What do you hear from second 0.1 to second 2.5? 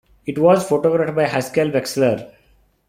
It was photographed by Haskell Wexler.